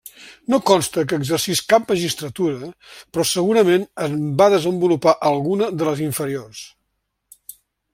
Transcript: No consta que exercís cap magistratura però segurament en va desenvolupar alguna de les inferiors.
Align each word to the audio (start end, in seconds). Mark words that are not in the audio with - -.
No 0.51 0.59
consta 0.69 1.03
que 1.11 1.19
exercís 1.23 1.61
cap 1.73 1.85
magistratura 1.91 2.71
però 2.87 3.29
segurament 3.35 3.87
en 4.09 4.19
va 4.43 4.51
desenvolupar 4.57 5.17
alguna 5.35 5.73
de 5.79 5.93
les 5.93 6.07
inferiors. 6.11 6.69